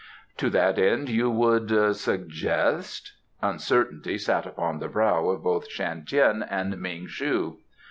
[0.37, 3.13] "To that end you would suggest?"
[3.43, 7.59] Uncertainty sat upon the brow of both Shan Tien and Ming shu.